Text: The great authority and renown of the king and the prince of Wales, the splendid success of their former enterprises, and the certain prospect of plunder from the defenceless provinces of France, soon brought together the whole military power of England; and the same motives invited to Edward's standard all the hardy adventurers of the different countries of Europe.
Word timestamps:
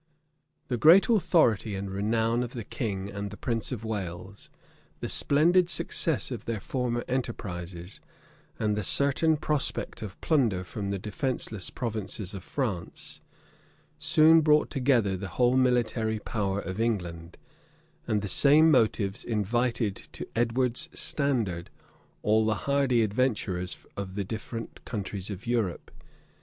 The 0.67 0.77
great 0.79 1.09
authority 1.09 1.75
and 1.75 1.91
renown 1.91 2.41
of 2.41 2.53
the 2.53 2.63
king 2.63 3.11
and 3.11 3.29
the 3.29 3.37
prince 3.37 3.71
of 3.71 3.85
Wales, 3.85 4.49
the 4.99 5.07
splendid 5.07 5.69
success 5.69 6.31
of 6.31 6.45
their 6.45 6.59
former 6.59 7.03
enterprises, 7.07 8.01
and 8.57 8.75
the 8.75 8.83
certain 8.83 9.37
prospect 9.37 10.01
of 10.01 10.19
plunder 10.19 10.63
from 10.63 10.89
the 10.89 10.97
defenceless 10.97 11.69
provinces 11.69 12.33
of 12.33 12.43
France, 12.43 13.21
soon 13.99 14.41
brought 14.41 14.71
together 14.71 15.15
the 15.15 15.27
whole 15.37 15.55
military 15.55 16.17
power 16.17 16.59
of 16.59 16.81
England; 16.81 17.37
and 18.07 18.23
the 18.23 18.27
same 18.27 18.71
motives 18.71 19.23
invited 19.23 19.93
to 19.95 20.27
Edward's 20.35 20.89
standard 20.99 21.69
all 22.23 22.43
the 22.47 22.55
hardy 22.65 23.03
adventurers 23.03 23.85
of 23.95 24.15
the 24.15 24.23
different 24.23 24.83
countries 24.83 25.29
of 25.29 25.45
Europe. 25.45 25.91